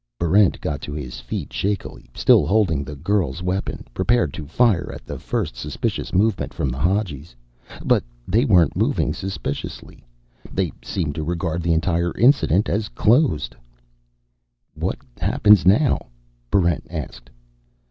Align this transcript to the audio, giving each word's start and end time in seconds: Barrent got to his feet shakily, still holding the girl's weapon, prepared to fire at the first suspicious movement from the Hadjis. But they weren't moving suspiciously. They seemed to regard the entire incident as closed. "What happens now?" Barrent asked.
Barrent 0.19 0.59
got 0.61 0.81
to 0.81 0.93
his 0.93 1.19
feet 1.19 1.53
shakily, 1.53 2.09
still 2.15 2.47
holding 2.47 2.83
the 2.83 2.95
girl's 2.95 3.43
weapon, 3.43 3.85
prepared 3.93 4.33
to 4.33 4.47
fire 4.47 4.91
at 4.91 5.05
the 5.05 5.19
first 5.19 5.55
suspicious 5.55 6.11
movement 6.11 6.55
from 6.55 6.69
the 6.69 6.79
Hadjis. 6.79 7.35
But 7.85 8.03
they 8.27 8.43
weren't 8.43 8.75
moving 8.75 9.13
suspiciously. 9.13 10.03
They 10.51 10.71
seemed 10.83 11.13
to 11.13 11.23
regard 11.23 11.61
the 11.61 11.73
entire 11.73 12.17
incident 12.17 12.67
as 12.67 12.89
closed. 12.89 13.55
"What 14.73 14.97
happens 15.19 15.67
now?" 15.67 16.07
Barrent 16.49 16.87
asked. 16.89 17.29